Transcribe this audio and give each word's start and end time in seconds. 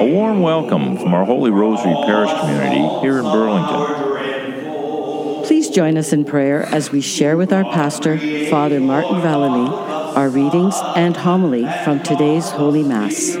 A 0.00 0.04
warm 0.04 0.42
welcome 0.42 0.98
from 0.98 1.14
our 1.14 1.24
Holy 1.24 1.50
Rosary 1.50 1.94
Parish 2.04 2.30
community 2.40 2.86
here 3.00 3.16
in 3.16 3.24
Burlington. 3.24 5.44
Please 5.44 5.70
join 5.70 5.96
us 5.96 6.12
in 6.12 6.26
prayer 6.26 6.64
as 6.64 6.92
we 6.92 7.00
share 7.00 7.38
with 7.38 7.54
our 7.54 7.64
pastor, 7.64 8.18
Father 8.50 8.80
Martin 8.80 9.22
Vallely, 9.22 9.66
our 10.14 10.28
readings 10.28 10.74
and 10.94 11.16
homily 11.16 11.66
from 11.84 12.02
today's 12.02 12.50
Holy 12.50 12.82
Mass. 12.82 13.34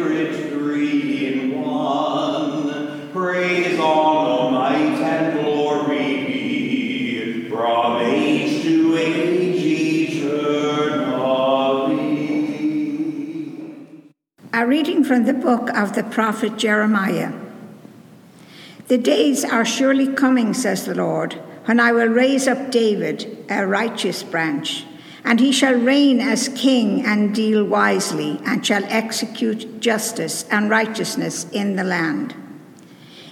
A 14.66 14.68
reading 14.68 15.04
from 15.04 15.26
the 15.26 15.32
book 15.32 15.70
of 15.76 15.94
the 15.94 16.02
prophet 16.02 16.56
Jeremiah. 16.56 17.32
The 18.88 18.98
days 18.98 19.44
are 19.44 19.64
surely 19.64 20.12
coming, 20.12 20.54
says 20.54 20.86
the 20.86 20.94
Lord, 20.96 21.34
when 21.66 21.78
I 21.78 21.92
will 21.92 22.08
raise 22.08 22.48
up 22.48 22.72
David, 22.72 23.46
a 23.48 23.64
righteous 23.64 24.24
branch, 24.24 24.84
and 25.22 25.38
he 25.38 25.52
shall 25.52 25.76
reign 25.76 26.18
as 26.18 26.48
king 26.48 27.06
and 27.06 27.32
deal 27.32 27.62
wisely, 27.64 28.40
and 28.44 28.66
shall 28.66 28.82
execute 28.86 29.78
justice 29.78 30.44
and 30.50 30.68
righteousness 30.68 31.46
in 31.52 31.76
the 31.76 31.84
land. 31.84 32.34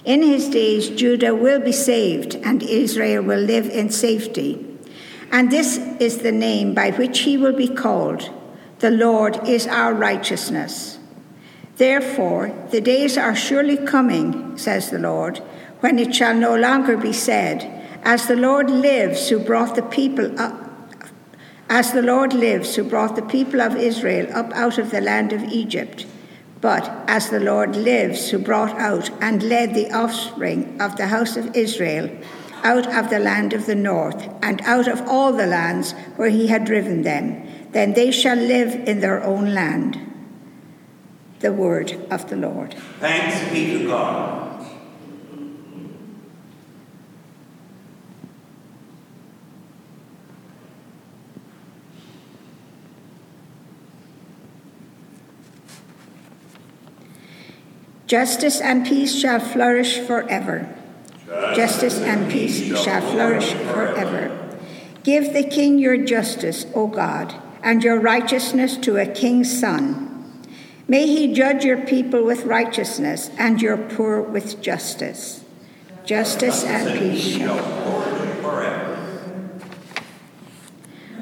In 0.05 0.23
his 0.23 0.47
days, 0.47 0.89
Judah 0.89 1.35
will 1.35 1.59
be 1.59 1.73
saved, 1.73 2.35
and 2.45 2.63
Israel 2.63 3.21
will 3.21 3.41
live 3.41 3.67
in 3.67 3.89
safety. 3.89 4.65
And 5.33 5.51
this 5.51 5.79
is 5.99 6.19
the 6.19 6.31
name 6.31 6.73
by 6.73 6.91
which 6.91 7.19
he 7.19 7.35
will 7.35 7.57
be 7.57 7.67
called 7.67 8.31
The 8.79 8.91
Lord 8.91 9.45
is 9.45 9.67
our 9.67 9.93
righteousness. 9.93 10.94
Therefore, 11.77 12.53
the 12.71 12.79
days 12.79 13.17
are 13.17 13.35
surely 13.35 13.77
coming, 13.77 14.57
says 14.57 14.89
the 14.89 14.99
Lord, 14.99 15.39
when 15.81 15.99
it 15.99 16.15
shall 16.15 16.33
no 16.33 16.55
longer 16.55 16.95
be 16.95 17.11
said, 17.11 17.69
As 18.03 18.27
the 18.27 18.35
Lord 18.35 18.69
lives, 18.69 19.29
who 19.29 19.39
brought 19.39 19.75
the 19.75 19.83
people 19.83 20.39
up. 20.39 20.61
As 21.69 21.91
the 21.91 22.01
Lord 22.01 22.33
lives, 22.33 22.75
who 22.75 22.83
brought 22.83 23.15
the 23.15 23.23
people 23.23 23.61
of 23.61 23.75
Israel 23.75 24.27
up 24.33 24.53
out 24.53 24.77
of 24.77 24.91
the 24.91 25.01
land 25.01 25.33
of 25.33 25.43
Egypt, 25.43 26.05
but 26.61 26.89
as 27.07 27.29
the 27.29 27.39
Lord 27.39 27.75
lives, 27.75 28.29
who 28.29 28.39
brought 28.39 28.77
out 28.79 29.09
and 29.21 29.43
led 29.43 29.73
the 29.73 29.91
offspring 29.91 30.79
of 30.79 30.95
the 30.95 31.07
house 31.07 31.35
of 31.35 31.55
Israel 31.55 32.09
out 32.63 32.87
of 32.87 33.09
the 33.09 33.19
land 33.19 33.53
of 33.53 33.67
the 33.67 33.75
north, 33.75 34.27
and 34.41 34.59
out 34.61 34.87
of 34.87 35.01
all 35.07 35.31
the 35.31 35.45
lands 35.45 35.91
where 36.15 36.29
he 36.29 36.47
had 36.47 36.65
driven 36.65 37.03
them, 37.03 37.45
then 37.71 37.93
they 37.93 38.09
shall 38.09 38.37
live 38.37 38.73
in 38.87 39.01
their 39.01 39.23
own 39.23 39.53
land. 39.53 40.14
The 41.39 41.51
word 41.51 42.07
of 42.09 42.29
the 42.29 42.35
Lord. 42.35 42.73
Thanks 42.99 43.51
be 43.51 43.79
to 43.79 43.87
God. 43.87 44.45
Justice 58.07 58.61
and 58.61 58.85
peace 58.85 59.15
shall 59.15 59.39
flourish 59.39 59.97
forever. 59.97 60.69
Justice 61.55 61.99
and 61.99 62.31
peace 62.31 62.61
shall 62.79 63.01
flourish 63.01 63.53
forever. 63.53 64.57
Give 65.03 65.33
the 65.33 65.43
king 65.43 65.79
your 65.79 65.97
justice, 65.97 66.67
O 66.75 66.87
God, 66.87 67.33
and 67.63 67.83
your 67.83 67.99
righteousness 67.99 68.77
to 68.77 68.97
a 68.97 69.07
king's 69.07 69.59
son. 69.59 70.14
May 70.87 71.07
he 71.07 71.33
judge 71.33 71.65
your 71.65 71.81
people 71.81 72.23
with 72.23 72.45
righteousness 72.45 73.31
and 73.39 73.61
your 73.61 73.77
poor 73.77 74.21
with 74.21 74.61
justice. 74.61 75.43
Justice 76.05 76.63
and 76.63 76.99
peace 76.99 77.37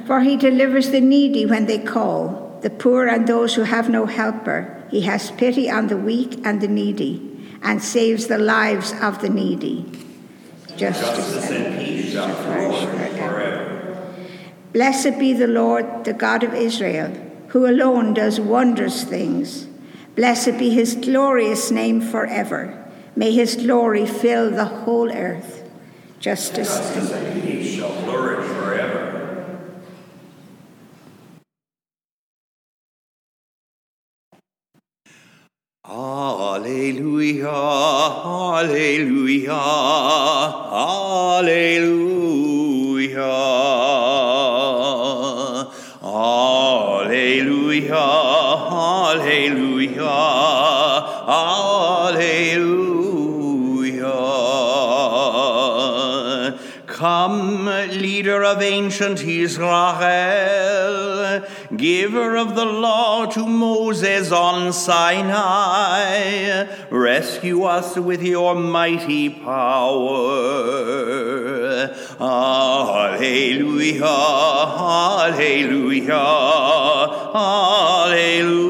For 0.05 0.19
he 0.19 0.35
delivers 0.35 0.89
the 0.89 0.99
needy 0.99 1.45
when 1.45 1.65
they 1.65 1.79
call, 1.79 2.59
the 2.61 2.69
poor 2.69 3.07
and 3.07 3.25
those 3.25 3.55
who 3.55 3.63
have 3.63 3.89
no 3.89 4.05
helper. 4.05 4.83
He 4.91 5.01
has 5.01 5.31
pity 5.31 5.69
on 5.69 5.87
the 5.87 5.97
weak 5.97 6.45
and 6.45 6.59
the 6.59 6.67
needy, 6.67 7.57
and 7.63 7.81
saves 7.81 8.27
the 8.27 8.37
lives 8.37 8.93
of 9.01 9.21
the 9.21 9.29
needy. 9.29 9.89
Justice, 10.75 11.49
and 11.49 11.79
peace 11.79 12.11
shall 12.11 12.35
flourish 12.35 12.83
forever. 12.85 14.13
Blessed 14.73 15.17
be 15.17 15.31
the 15.31 15.47
Lord, 15.47 16.03
the 16.03 16.13
God 16.13 16.43
of 16.43 16.53
Israel, 16.53 17.13
who 17.53 17.65
alone 17.67 18.15
does 18.15 18.39
wondrous 18.39 19.03
things. 19.03 19.67
Blessed 20.15 20.57
be 20.57 20.71
his 20.71 20.95
glorious 20.95 21.69
name 21.69 22.01
forever. 22.01 22.83
May 23.15 23.31
his 23.31 23.55
glory 23.55 24.07
fill 24.07 24.49
the 24.49 24.65
whole 24.65 25.11
earth. 25.11 25.69
Justice, 26.19 26.75
and 27.13 27.43
Peace 27.43 27.75
shall 27.75 27.91
flourish 28.01 28.47
forever. 28.47 29.59
Alleluia, 35.87 37.51
Alleluia, 38.25 39.51
Alleluia, 41.43 41.93
Alleluia, 47.91 49.13
Alleluia, 49.27 50.13
Alleluia. 52.47 53.03
Come, 56.85 57.65
leader 57.65 58.43
of 58.43 58.61
ancient 58.61 59.23
Israel, 59.23 59.63
giver 61.75 62.37
of 62.37 62.55
the 62.55 62.65
law 62.65 63.25
to 63.25 63.45
Moses 63.45 64.31
on 64.31 64.71
Sinai, 64.71 66.67
rescue 66.89 67.63
us 67.63 67.97
with 67.97 68.21
your 68.23 68.55
mighty 68.55 69.29
power. 69.29 70.73
Alleluia, 72.19 74.05
Alleluia, 75.23 76.23
Alleluia. 77.35 78.63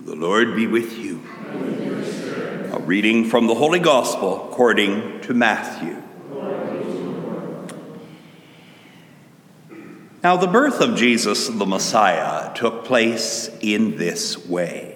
The 0.00 0.14
Lord 0.14 0.54
be 0.56 0.66
with 0.66 0.98
you. 0.98 1.22
A 2.72 2.78
reading 2.80 3.24
from 3.24 3.46
the 3.46 3.54
Holy 3.54 3.80
Gospel 3.80 4.48
according 4.50 5.20
to 5.22 5.34
Matthew. 5.34 6.02
Now, 10.26 10.36
the 10.36 10.48
birth 10.48 10.80
of 10.80 10.96
Jesus 10.96 11.46
the 11.46 11.66
Messiah 11.66 12.52
took 12.52 12.84
place 12.84 13.48
in 13.60 13.96
this 13.96 14.44
way. 14.44 14.95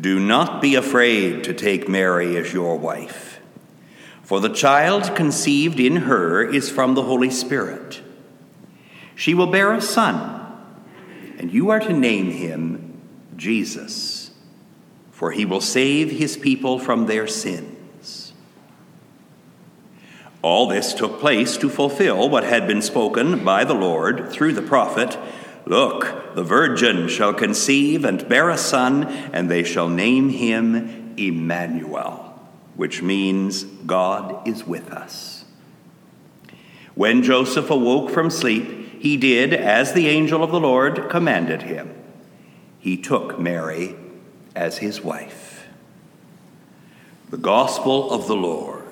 do 0.00 0.20
not 0.20 0.62
be 0.62 0.74
afraid 0.74 1.42
to 1.44 1.54
take 1.54 1.88
Mary 1.88 2.36
as 2.36 2.52
your 2.52 2.78
wife, 2.78 3.40
for 4.22 4.40
the 4.40 4.48
child 4.48 5.16
conceived 5.16 5.80
in 5.80 5.96
her 5.96 6.42
is 6.42 6.70
from 6.70 6.94
the 6.94 7.02
Holy 7.02 7.30
Spirit. 7.30 8.00
She 9.14 9.34
will 9.34 9.48
bear 9.48 9.72
a 9.72 9.80
son, 9.80 10.46
and 11.38 11.52
you 11.52 11.70
are 11.70 11.80
to 11.80 11.92
name 11.92 12.30
him 12.30 13.00
Jesus, 13.36 14.30
for 15.10 15.32
he 15.32 15.44
will 15.44 15.60
save 15.60 16.10
his 16.12 16.36
people 16.36 16.78
from 16.78 17.06
their 17.06 17.26
sins. 17.26 18.32
All 20.42 20.68
this 20.68 20.94
took 20.94 21.18
place 21.18 21.56
to 21.56 21.68
fulfill 21.68 22.28
what 22.28 22.44
had 22.44 22.68
been 22.68 22.82
spoken 22.82 23.44
by 23.44 23.64
the 23.64 23.74
Lord 23.74 24.30
through 24.30 24.52
the 24.52 24.62
prophet 24.62 25.18
Look, 25.68 26.34
the 26.34 26.42
virgin 26.42 27.08
shall 27.08 27.34
conceive 27.34 28.06
and 28.06 28.26
bear 28.26 28.48
a 28.48 28.56
son, 28.56 29.04
and 29.34 29.50
they 29.50 29.62
shall 29.62 29.86
name 29.90 30.30
him 30.30 31.14
Emmanuel, 31.18 32.40
which 32.74 33.02
means 33.02 33.64
God 33.64 34.48
is 34.48 34.66
with 34.66 34.90
us. 34.90 35.44
When 36.94 37.22
Joseph 37.22 37.68
awoke 37.68 38.08
from 38.08 38.30
sleep, 38.30 39.02
he 39.02 39.18
did 39.18 39.52
as 39.52 39.92
the 39.92 40.08
angel 40.08 40.42
of 40.42 40.52
the 40.52 40.58
Lord 40.58 41.10
commanded 41.10 41.60
him. 41.60 41.94
He 42.78 42.96
took 42.96 43.38
Mary 43.38 43.94
as 44.56 44.78
his 44.78 45.02
wife. 45.02 45.66
The 47.28 47.36
Gospel 47.36 48.10
of 48.10 48.26
the 48.26 48.36
Lord. 48.36 48.84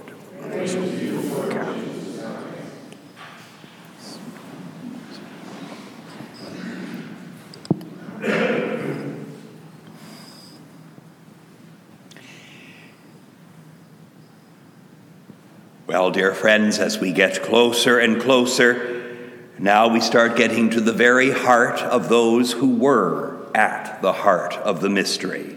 Well, 15.86 16.10
dear 16.10 16.34
friends, 16.34 16.80
as 16.80 16.98
we 16.98 17.12
get 17.12 17.44
closer 17.44 18.00
and 18.00 18.20
closer, 18.20 19.30
now 19.56 19.86
we 19.86 20.00
start 20.00 20.36
getting 20.36 20.70
to 20.70 20.80
the 20.80 20.92
very 20.92 21.30
heart 21.30 21.78
of 21.80 22.08
those 22.08 22.50
who 22.50 22.74
were 22.74 23.46
at 23.54 24.02
the 24.02 24.12
heart 24.12 24.54
of 24.56 24.80
the 24.80 24.90
mystery. 24.90 25.56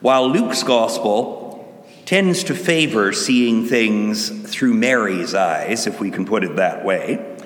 While 0.00 0.30
Luke's 0.30 0.62
gospel 0.62 1.86
tends 2.06 2.44
to 2.44 2.54
favor 2.54 3.12
seeing 3.12 3.66
things 3.66 4.30
through 4.50 4.72
Mary's 4.72 5.34
eyes, 5.34 5.86
if 5.86 6.00
we 6.00 6.10
can 6.10 6.24
put 6.24 6.44
it 6.44 6.56
that 6.56 6.86
way, 6.86 7.36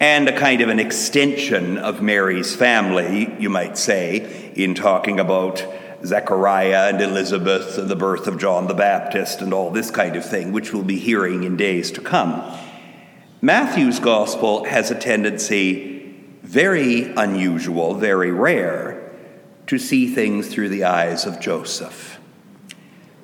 and 0.00 0.28
a 0.28 0.36
kind 0.36 0.62
of 0.62 0.68
an 0.68 0.80
extension 0.80 1.78
of 1.78 2.02
Mary's 2.02 2.56
family, 2.56 3.32
you 3.38 3.50
might 3.50 3.78
say, 3.78 4.52
in 4.56 4.74
talking 4.74 5.20
about 5.20 5.64
Zechariah 6.06 6.88
and 6.88 7.00
Elizabeth 7.00 7.76
and 7.78 7.88
the 7.88 7.96
birth 7.96 8.26
of 8.26 8.38
John 8.38 8.66
the 8.66 8.74
Baptist 8.74 9.42
and 9.42 9.52
all 9.52 9.70
this 9.70 9.90
kind 9.90 10.16
of 10.16 10.24
thing, 10.24 10.52
which 10.52 10.72
we'll 10.72 10.82
be 10.82 10.98
hearing 10.98 11.44
in 11.44 11.56
days 11.56 11.90
to 11.92 12.00
come. 12.00 12.42
Matthew's 13.42 13.98
gospel 13.98 14.64
has 14.64 14.90
a 14.90 14.94
tendency, 14.94 16.14
very 16.42 17.12
unusual, 17.12 17.94
very 17.94 18.30
rare, 18.30 19.12
to 19.66 19.78
see 19.78 20.06
things 20.06 20.48
through 20.48 20.68
the 20.68 20.84
eyes 20.84 21.26
of 21.26 21.40
Joseph. 21.40 22.18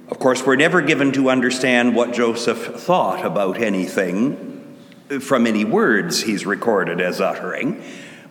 Of 0.09 0.19
course, 0.19 0.45
we're 0.45 0.57
never 0.57 0.83
given 0.83 1.13
to 1.13 1.31
understand 1.31 1.97
what 1.97 2.13
Joseph 2.13 2.59
thought 2.59 3.25
about 3.25 3.59
anything 3.59 4.77
from 5.21 5.47
any 5.47 5.65
words 5.65 6.23
he's 6.23 6.45
recorded 6.45 7.01
as 7.01 7.21
uttering. 7.21 7.83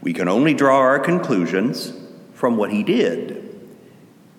We 0.02 0.14
can 0.14 0.28
only 0.28 0.54
draw 0.54 0.78
our 0.78 1.00
conclusions 1.00 1.94
from 2.34 2.58
what 2.58 2.72
he 2.72 2.84
did. 2.84 3.51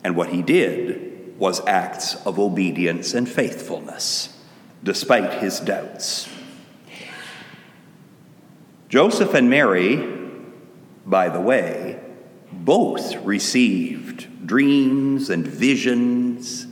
And 0.05 0.17
what 0.17 0.31
he 0.31 0.43
did 0.43 1.39
was 1.39 1.65
acts 1.67 2.15
of 2.27 2.39
obedience 2.39 3.15
and 3.15 3.29
faithfulness, 3.29 4.37
despite 4.83 5.43
his 5.43 5.61
doubts. 5.61 6.29
Joseph 8.89 9.35
and 9.35 9.49
Mary, 9.49 10.07
by 11.07 11.29
the 11.29 11.41
way, 11.41 11.99
both 12.53 13.17
received 13.25 14.47
dreams 14.47 15.31
and 15.31 15.47
visions 15.47 16.67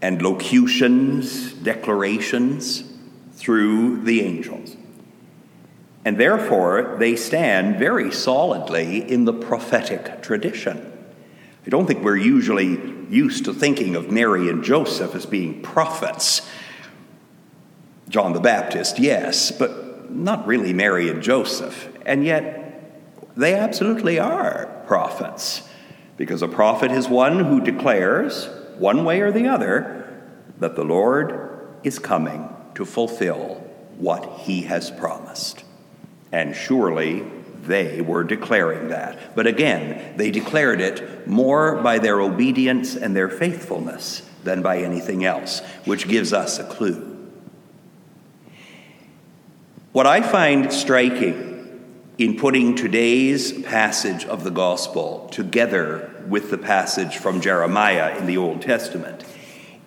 and 0.00 0.20
locutions, 0.20 1.52
declarations 1.52 2.82
through 3.34 4.02
the 4.02 4.22
angels. 4.22 4.76
And 6.04 6.18
therefore, 6.18 6.96
they 6.98 7.14
stand 7.14 7.76
very 7.76 8.10
solidly 8.10 9.08
in 9.08 9.24
the 9.24 9.32
prophetic 9.32 10.20
tradition. 10.20 10.91
I 11.64 11.70
don't 11.70 11.86
think 11.86 12.02
we're 12.02 12.16
usually 12.16 12.80
used 13.08 13.44
to 13.44 13.54
thinking 13.54 13.94
of 13.94 14.10
Mary 14.10 14.48
and 14.48 14.64
Joseph 14.64 15.14
as 15.14 15.26
being 15.26 15.62
prophets. 15.62 16.48
John 18.08 18.32
the 18.32 18.40
Baptist, 18.40 18.98
yes, 18.98 19.52
but 19.52 20.10
not 20.10 20.46
really 20.46 20.72
Mary 20.72 21.08
and 21.08 21.22
Joseph. 21.22 21.88
And 22.04 22.24
yet, 22.24 22.58
they 23.36 23.54
absolutely 23.54 24.18
are 24.18 24.82
prophets, 24.86 25.62
because 26.16 26.42
a 26.42 26.48
prophet 26.48 26.90
is 26.90 27.08
one 27.08 27.38
who 27.44 27.60
declares, 27.60 28.48
one 28.76 29.04
way 29.04 29.20
or 29.20 29.30
the 29.30 29.46
other, 29.46 30.22
that 30.58 30.76
the 30.76 30.84
Lord 30.84 31.66
is 31.84 31.98
coming 31.98 32.48
to 32.74 32.84
fulfill 32.84 33.64
what 33.96 34.40
he 34.40 34.62
has 34.62 34.90
promised. 34.90 35.64
And 36.32 36.56
surely 36.56 37.24
they 37.62 38.00
were 38.00 38.24
declaring 38.24 38.88
that. 38.88 39.34
But 39.34 39.46
again, 39.46 40.16
they 40.16 40.30
declared 40.30 40.80
it 40.80 41.26
more 41.26 41.80
by 41.82 41.98
their 41.98 42.20
obedience 42.20 42.96
and 42.96 43.14
their 43.14 43.28
faithfulness 43.28 44.22
than 44.44 44.62
by 44.62 44.78
anything 44.78 45.24
else, 45.24 45.60
which 45.84 46.08
gives 46.08 46.32
us 46.32 46.58
a 46.58 46.64
clue. 46.64 47.08
What 49.92 50.06
I 50.06 50.22
find 50.22 50.72
striking 50.72 51.52
in 52.18 52.36
putting 52.36 52.74
today's 52.74 53.52
passage 53.62 54.24
of 54.24 54.44
the 54.44 54.50
gospel 54.50 55.28
together 55.30 56.24
with 56.28 56.50
the 56.50 56.58
passage 56.58 57.16
from 57.16 57.40
Jeremiah 57.40 58.16
in 58.18 58.26
the 58.26 58.36
Old 58.36 58.62
Testament 58.62 59.24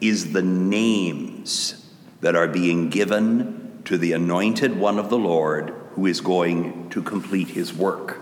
is 0.01 0.31
the 0.31 0.41
names 0.41 1.85
that 2.21 2.35
are 2.35 2.47
being 2.47 2.89
given 2.89 3.81
to 3.85 3.97
the 3.97 4.13
anointed 4.13 4.77
one 4.77 4.99
of 4.99 5.09
the 5.09 5.17
Lord 5.17 5.73
who 5.95 6.05
is 6.05 6.19
going 6.19 6.89
to 6.89 7.01
complete 7.01 7.47
his 7.47 7.73
work. 7.73 8.19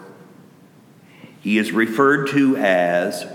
He 1.42 1.58
is 1.58 1.72
referred 1.72 2.30
to 2.30 2.56
as, 2.56 3.26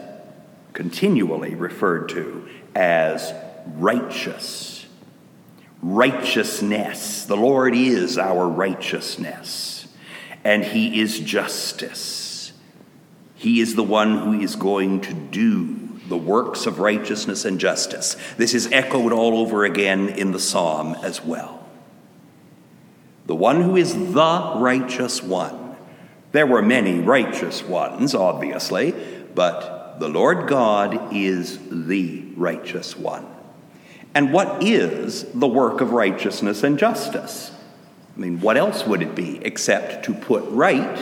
continually 0.73 1.55
referred 1.55 2.09
to 2.11 2.49
as 2.75 3.35
righteous. 3.67 4.87
Righteousness. 5.83 7.27
The 7.27 7.37
Lord 7.37 7.75
is 7.75 8.17
our 8.17 8.49
righteousness, 8.49 9.87
and 10.43 10.65
He 10.65 11.01
is 11.01 11.21
justice. 11.21 12.53
He 13.35 13.61
is 13.61 13.75
the 13.75 13.85
one 13.85 14.19
who 14.19 14.41
is 14.41 14.57
going 14.57 15.03
to 15.03 15.15
do 15.15 16.01
the 16.09 16.17
works 16.17 16.67
of 16.67 16.79
righteousness 16.79 17.45
and 17.45 17.61
justice. 17.61 18.17
This 18.37 18.55
is 18.55 18.73
echoed 18.73 19.13
all 19.13 19.39
over 19.39 19.65
again 19.65 20.09
in 20.09 20.33
the 20.33 20.41
psalm 20.41 20.97
as 21.03 21.23
well 21.23 21.58
the 23.29 23.35
one 23.35 23.61
who 23.61 23.77
is 23.77 23.95
the 24.15 24.53
righteous 24.57 25.23
one. 25.23 25.77
There 26.33 26.47
were 26.47 26.63
many 26.63 26.99
righteous 26.99 27.63
ones, 27.63 28.15
obviously, 28.15 28.95
but 29.35 29.99
the 30.01 30.09
Lord 30.09 30.49
God 30.49 31.15
is 31.15 31.59
the 31.71 32.25
righteous 32.37 32.97
one. 32.97 33.27
And 34.15 34.33
what 34.33 34.63
is 34.63 35.25
the 35.33 35.47
work 35.47 35.83
of 35.83 35.93
righteousness 35.93 36.63
and 36.63 36.79
justice? 36.79 37.53
I 38.17 38.21
mean, 38.21 38.41
what 38.41 38.57
else 38.57 38.87
would 38.87 39.03
it 39.03 39.15
be 39.15 39.39
except 39.45 40.07
to 40.07 40.15
put 40.15 40.45
right 40.49 40.99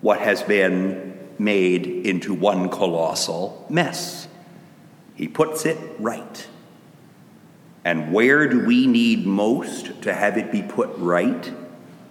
what 0.00 0.20
has 0.20 0.42
been 0.42 1.18
made 1.38 1.86
into 1.86 2.32
one 2.32 2.70
colossal 2.70 3.66
mess? 3.68 4.26
He 5.14 5.28
puts 5.28 5.66
it 5.66 5.78
right. 5.98 6.46
And 7.84 8.12
where 8.12 8.46
do 8.46 8.64
we 8.64 8.86
need 8.86 9.26
most 9.26 10.02
to 10.02 10.14
have 10.14 10.38
it 10.38 10.52
be 10.52 10.62
put 10.62 10.90
right 10.96 11.52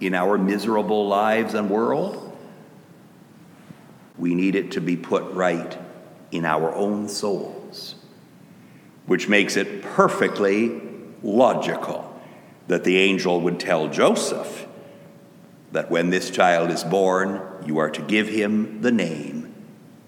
in 0.00 0.14
our 0.14 0.36
miserable 0.36 1.06
lives 1.08 1.54
and 1.54 1.70
world? 1.70 2.36
We 4.18 4.34
need 4.34 4.54
it 4.54 4.72
to 4.72 4.80
be 4.80 4.96
put 4.96 5.24
right 5.32 5.78
in 6.30 6.44
our 6.44 6.74
own 6.74 7.08
souls, 7.08 7.94
which 9.06 9.28
makes 9.28 9.56
it 9.56 9.82
perfectly 9.82 10.80
logical 11.22 12.20
that 12.68 12.84
the 12.84 12.98
angel 12.98 13.40
would 13.40 13.58
tell 13.58 13.88
Joseph 13.88 14.66
that 15.72 15.90
when 15.90 16.10
this 16.10 16.30
child 16.30 16.70
is 16.70 16.84
born, 16.84 17.40
you 17.64 17.78
are 17.78 17.90
to 17.90 18.02
give 18.02 18.28
him 18.28 18.82
the 18.82 18.92
name 18.92 19.54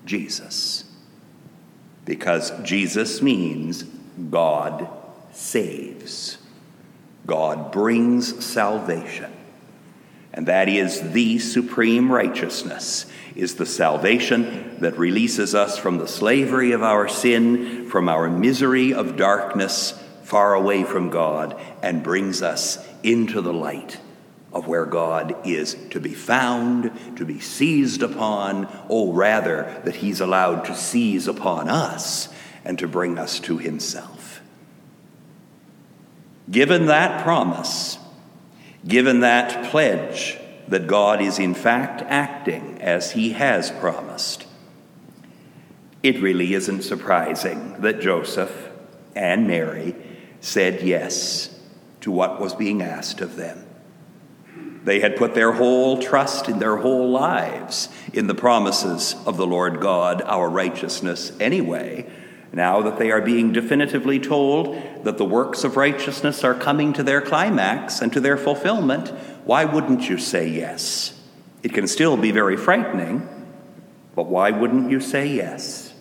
Jesus. 0.05 0.85
Because 2.05 2.53
Jesus 2.63 3.23
means 3.23 3.85
God 4.31 4.89
saves. 5.35 6.39
God 7.27 7.73
brings 7.73 8.45
salvation. 8.45 9.33
And 10.33 10.49
that 10.49 10.69
is 10.69 11.13
the 11.13 11.39
supreme 11.39 12.11
righteousness, 12.11 13.07
is 13.37 13.55
the 13.55 13.67
salvation 13.67 14.77
that 14.81 14.99
releases 14.99 15.55
us 15.55 15.79
from 15.79 15.99
the 15.99 16.09
slavery 16.09 16.73
of 16.73 16.83
our 16.83 17.09
sin, 17.09 17.89
from 17.89 18.09
our 18.09 18.29
misery 18.29 18.93
of 18.93 19.17
darkness, 19.17 19.93
far 20.25 20.55
away 20.55 20.83
from 20.83 21.11
God, 21.11 21.59
and 21.83 22.03
brings 22.03 22.43
us 22.43 22.85
into 23.05 23.41
the 23.41 23.53
light 23.53 24.01
of 24.53 24.67
where 24.67 24.87
God 24.87 25.37
is 25.45 25.75
to 25.91 26.01
be 26.01 26.15
found, 26.15 26.91
to 27.17 27.25
be 27.25 27.41
seized 27.41 28.03
upon, 28.03 28.67
or 28.89 29.13
rather, 29.13 29.81
that 29.85 29.97
He's 29.97 30.21
allowed 30.21 30.65
to 30.65 30.75
seize 30.75 31.29
upon 31.29 31.69
us 31.69 32.29
and 32.65 32.79
to 32.79 32.89
bring 32.89 33.19
us 33.19 33.39
to 33.41 33.59
Himself. 33.59 34.14
Given 36.51 36.87
that 36.87 37.23
promise, 37.23 37.99
given 38.87 39.21
that 39.21 39.71
pledge 39.71 40.39
that 40.69 40.87
God 40.87 41.21
is 41.21 41.39
in 41.39 41.55
fact 41.55 42.03
acting 42.03 42.81
as 42.81 43.13
he 43.13 43.31
has 43.31 43.71
promised, 43.71 44.47
it 46.03 46.21
really 46.21 46.55
isn't 46.55 46.83
surprising 46.83 47.81
that 47.81 48.01
Joseph 48.01 48.71
and 49.17 49.47
Mary 49.47 49.95
said 50.41 50.83
yes 50.83 51.59
to 52.03 52.11
what 52.11 52.41
was 52.41 52.55
being 52.55 52.83
asked 52.83 53.23
of 53.23 53.37
them. 53.37 53.65
They 54.85 55.01
had 55.01 55.17
put 55.17 55.35
their 55.35 55.53
whole 55.53 56.03
trust 56.03 56.49
in 56.51 56.59
their 56.59 56.77
whole 56.77 57.11
lives 57.11 57.89
in 58.13 58.27
the 58.27 58.35
promises 58.35 59.17
of 59.25 59.39
the 59.39 59.47
Lord 59.47 59.81
God, 59.81 60.21
our 60.21 60.51
righteousness, 60.51 61.33
anyway. 61.41 62.07
Now 62.55 62.83
that 62.83 62.99
they 62.99 63.11
are 63.11 63.21
being 63.21 63.53
definitively 63.53 64.21
told 64.21 64.81
that 65.03 65.19
the 65.19 65.25
works 65.25 65.65
of 65.65 65.77
righteousness 65.77 66.45
are 66.45 66.55
coming 66.55 66.93
to 66.93 67.03
their 67.03 67.21
climax 67.21 68.01
and 68.01 68.13
to 68.13 68.21
their 68.21 68.37
fulfillment, 68.37 69.09
why 69.45 69.65
wouldn't 69.65 70.09
you 70.09 70.19
say 70.19 70.49
yes? 70.49 71.21
It 71.65 71.75
can 71.75 71.89
still 71.89 72.17
be 72.17 72.31
very 72.31 72.57
frightening, 72.57 73.29
but 74.15 74.27
why 74.27 74.53
wouldn't 74.53 74.89
you 74.89 75.01
say 75.01 75.27
yes? 75.27 75.95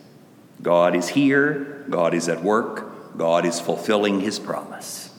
God 0.61 0.95
is 0.95 1.09
here, 1.09 1.85
God 1.89 2.13
is 2.13 2.29
at 2.29 2.43
work, 2.43 3.17
God 3.17 3.45
is 3.45 3.59
fulfilling 3.59 4.19
his 4.19 4.37
promise. 4.37 5.09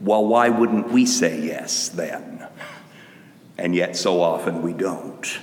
Well, 0.00 0.24
why 0.24 0.48
wouldn't 0.48 0.90
we 0.90 1.04
say 1.04 1.38
yes 1.38 1.90
then? 1.90 2.46
And 3.58 3.74
yet, 3.74 3.94
so 3.94 4.22
often 4.22 4.62
we 4.62 4.72
don't. 4.72 5.38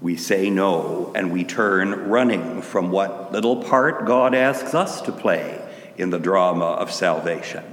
We 0.00 0.16
say 0.16 0.48
no 0.48 1.12
and 1.14 1.32
we 1.32 1.44
turn 1.44 2.08
running 2.08 2.62
from 2.62 2.90
what 2.90 3.32
little 3.32 3.62
part 3.62 4.06
God 4.06 4.34
asks 4.34 4.74
us 4.74 5.02
to 5.02 5.12
play 5.12 5.60
in 5.96 6.10
the 6.10 6.18
drama 6.18 6.64
of 6.64 6.90
salvation 6.90 7.64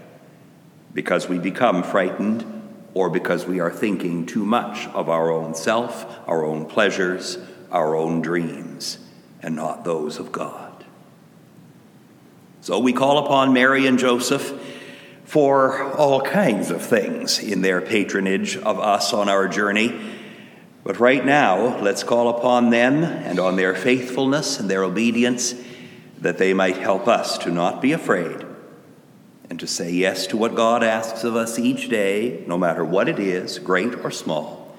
because 0.93 1.29
we 1.29 1.39
become 1.39 1.83
frightened 1.83 2.43
or 2.93 3.09
because 3.09 3.45
we 3.45 3.59
are 3.59 3.71
thinking 3.71 4.25
too 4.25 4.43
much 4.43 4.87
of 4.87 5.07
our 5.07 5.31
own 5.31 5.53
self, 5.53 6.05
our 6.27 6.43
own 6.43 6.65
pleasures, 6.65 7.37
our 7.71 7.95
own 7.95 8.21
dreams, 8.21 8.97
and 9.41 9.55
not 9.55 9.83
those 9.83 10.17
of 10.17 10.31
God. 10.31 10.83
So 12.61 12.79
we 12.79 12.91
call 12.91 13.19
upon 13.19 13.53
Mary 13.53 13.85
and 13.85 13.97
Joseph 13.99 14.59
for 15.23 15.93
all 15.93 16.21
kinds 16.21 16.71
of 16.71 16.81
things 16.81 17.39
in 17.39 17.61
their 17.61 17.79
patronage 17.79 18.57
of 18.57 18.79
us 18.79 19.13
on 19.13 19.29
our 19.29 19.47
journey. 19.47 20.16
But 20.87 21.01
right 21.01 21.25
now, 21.25 21.77
let's 21.81 22.03
call 22.03 22.29
upon 22.29 22.69
them 22.69 23.03
and 23.03 23.39
on 23.39 23.57
their 23.57 23.75
faithfulness 23.75 24.57
and 24.57 24.69
their 24.69 24.85
obedience 24.85 25.53
that 26.19 26.37
they 26.37 26.53
might 26.53 26.77
help 26.77 27.09
us 27.09 27.37
to 27.39 27.51
not 27.51 27.81
be 27.81 27.91
afraid 27.91 28.45
and 29.49 29.59
to 29.59 29.67
say 29.67 29.91
yes 29.91 30.27
to 30.27 30.37
what 30.37 30.55
God 30.55 30.85
asks 30.85 31.25
of 31.25 31.35
us 31.35 31.59
each 31.59 31.89
day, 31.89 32.41
no 32.47 32.57
matter 32.57 32.85
what 32.85 33.09
it 33.09 33.19
is, 33.19 33.59
great 33.59 33.95
or 33.95 34.11
small, 34.11 34.73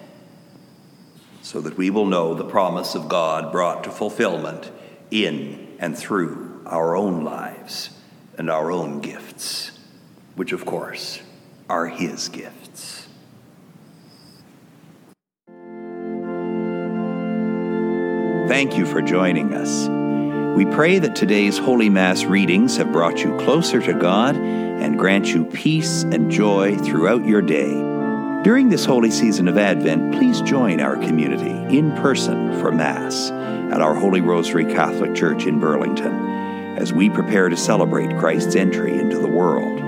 so 1.42 1.60
that 1.60 1.76
we 1.76 1.90
will 1.90 2.06
know 2.06 2.32
the 2.32 2.42
promise 2.42 2.94
of 2.94 3.10
God 3.10 3.52
brought 3.52 3.84
to 3.84 3.90
fulfillment 3.90 4.70
in 5.10 5.76
and 5.78 5.96
through 5.96 6.62
our 6.64 6.96
own 6.96 7.22
lives 7.22 7.90
and 8.38 8.48
our 8.48 8.72
own 8.72 9.02
gifts 9.02 9.72
which 10.36 10.52
of 10.52 10.64
course 10.64 11.20
are 11.68 11.88
His 11.88 12.30
gifts. 12.30 12.67
Thank 18.48 18.78
you 18.78 18.86
for 18.86 19.02
joining 19.02 19.52
us. 19.52 19.88
We 20.56 20.64
pray 20.64 20.98
that 21.00 21.14
today's 21.14 21.58
Holy 21.58 21.90
Mass 21.90 22.24
readings 22.24 22.78
have 22.78 22.90
brought 22.90 23.18
you 23.18 23.36
closer 23.36 23.78
to 23.82 23.92
God 23.92 24.36
and 24.36 24.98
grant 24.98 25.26
you 25.26 25.44
peace 25.44 26.04
and 26.04 26.30
joy 26.30 26.74
throughout 26.78 27.26
your 27.26 27.42
day. 27.42 27.70
During 28.42 28.70
this 28.70 28.86
holy 28.86 29.10
season 29.10 29.48
of 29.48 29.58
Advent, 29.58 30.14
please 30.14 30.40
join 30.40 30.80
our 30.80 30.96
community 30.96 31.76
in 31.76 31.92
person 31.96 32.58
for 32.58 32.72
Mass 32.72 33.30
at 33.30 33.82
our 33.82 33.94
Holy 33.94 34.22
Rosary 34.22 34.64
Catholic 34.64 35.14
Church 35.14 35.44
in 35.44 35.60
Burlington 35.60 36.14
as 36.78 36.90
we 36.90 37.10
prepare 37.10 37.50
to 37.50 37.56
celebrate 37.56 38.18
Christ's 38.18 38.56
entry 38.56 38.98
into 38.98 39.18
the 39.18 39.28
world. 39.28 39.78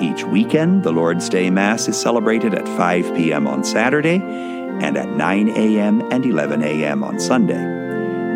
Each 0.00 0.22
weekend, 0.22 0.84
the 0.84 0.92
Lord's 0.92 1.28
Day 1.28 1.50
Mass 1.50 1.88
is 1.88 2.00
celebrated 2.00 2.54
at 2.54 2.64
5 2.64 3.16
p.m. 3.16 3.48
on 3.48 3.64
Saturday 3.64 4.61
and 4.80 4.96
at 4.96 5.08
9 5.08 5.48
a.m. 5.50 6.00
and 6.12 6.24
11 6.24 6.62
a.m. 6.62 7.02
on 7.04 7.18
Sunday. 7.18 7.62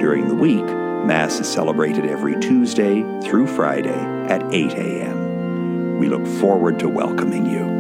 During 0.01 0.29
the 0.29 0.35
week, 0.35 0.65
Mass 0.65 1.41
is 1.41 1.49
celebrated 1.49 2.05
every 2.07 2.39
Tuesday 2.41 3.03
through 3.23 3.47
Friday 3.47 3.99
at 4.29 4.43
8 4.53 4.73
a.m. 4.73 5.99
We 5.99 6.09
look 6.09 6.27
forward 6.27 6.79
to 6.81 6.89
welcoming 6.89 7.47
you. 7.47 7.76